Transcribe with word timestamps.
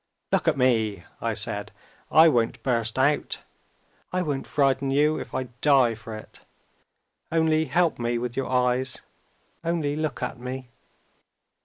'Look 0.31 0.47
at 0.47 0.57
me!' 0.57 1.03
I 1.21 1.35
said; 1.35 1.71
'I 2.11 2.29
won't 2.29 2.63
burst 2.63 2.97
out; 2.97 3.37
I 4.11 4.23
won't 4.23 4.47
frighten 4.47 4.89
you, 4.89 5.19
if 5.19 5.35
I 5.35 5.43
die 5.61 5.93
for 5.93 6.15
it. 6.15 6.39
Only 7.31 7.65
help 7.65 7.99
me 7.99 8.17
with 8.17 8.35
your 8.35 8.47
eyes! 8.49 9.03
only 9.63 9.95
look 9.95 10.23
at 10.23 10.39
me!' 10.39 10.69